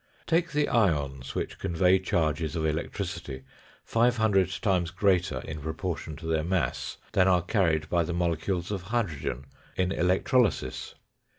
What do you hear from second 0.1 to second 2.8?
Take the ions which convey charges of